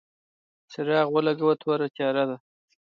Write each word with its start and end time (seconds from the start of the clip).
څراغ 0.71 1.07
ولګوه، 1.13 1.53
توره 1.61 1.87
تیاره 1.95 2.23
ده! 2.29 2.37